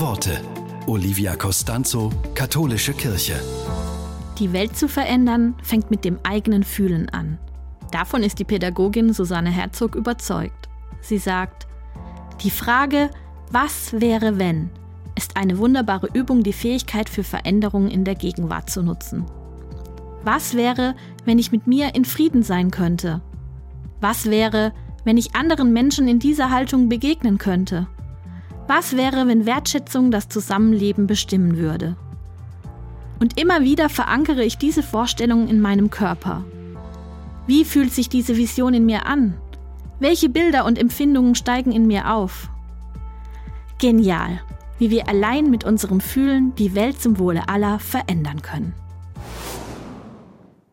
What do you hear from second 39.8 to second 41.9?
Welche Bilder und Empfindungen steigen in